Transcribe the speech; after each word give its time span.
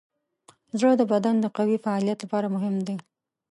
زړه 0.79 0.93
د 0.97 1.03
بدن 1.11 1.35
د 1.39 1.45
قوي 1.57 1.77
فعالیت 1.83 2.17
لپاره 2.21 2.47
مهم 2.55 2.75
دی. 2.87 2.97